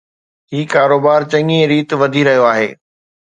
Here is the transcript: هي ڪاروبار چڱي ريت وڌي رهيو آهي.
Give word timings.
هي 0.53 0.61
ڪاروبار 0.73 1.21
چڱي 1.31 1.57
ريت 1.71 1.89
وڌي 2.01 2.21
رهيو 2.27 2.43
آهي. 2.53 2.69